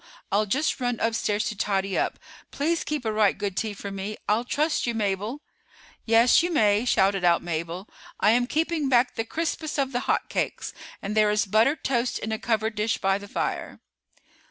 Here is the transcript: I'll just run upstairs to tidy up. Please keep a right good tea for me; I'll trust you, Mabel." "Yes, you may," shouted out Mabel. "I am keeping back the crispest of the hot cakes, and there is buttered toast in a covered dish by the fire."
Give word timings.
I'll 0.31 0.47
just 0.47 0.79
run 0.79 0.99
upstairs 0.99 1.45
to 1.49 1.55
tidy 1.55 1.95
up. 1.95 2.17
Please 2.49 2.83
keep 2.83 3.05
a 3.05 3.11
right 3.13 3.37
good 3.37 3.55
tea 3.55 3.75
for 3.75 3.91
me; 3.91 4.17
I'll 4.27 4.43
trust 4.43 4.87
you, 4.87 4.95
Mabel." 4.95 5.43
"Yes, 6.07 6.41
you 6.41 6.51
may," 6.51 6.85
shouted 6.85 7.23
out 7.23 7.43
Mabel. 7.43 7.87
"I 8.19 8.31
am 8.31 8.47
keeping 8.47 8.89
back 8.89 9.13
the 9.13 9.23
crispest 9.23 9.77
of 9.77 9.91
the 9.91 9.99
hot 10.09 10.27
cakes, 10.27 10.73
and 11.03 11.15
there 11.15 11.29
is 11.29 11.45
buttered 11.45 11.83
toast 11.83 12.17
in 12.17 12.31
a 12.31 12.39
covered 12.39 12.73
dish 12.73 12.97
by 12.97 13.19
the 13.19 13.27
fire." 13.27 13.79